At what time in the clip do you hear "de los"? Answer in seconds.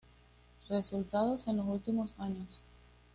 1.45-1.67